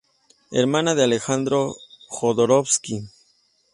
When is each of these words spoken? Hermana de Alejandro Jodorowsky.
Hermana 0.51 0.95
de 0.95 1.03
Alejandro 1.03 1.75
Jodorowsky. 2.09 3.07